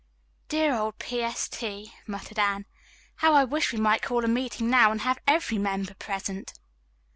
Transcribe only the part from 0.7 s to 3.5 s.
old P. S. T.," murmured Anne. "How I